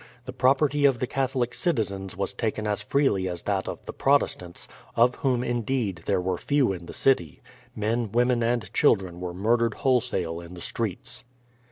[0.25, 4.67] The property of the Catholic citizens was taken as freely as that of the Protestants;
[4.95, 7.43] of whom, indeed, there were few in the city.
[7.75, 11.23] Men, women, and children were murdered wholesale in the streets.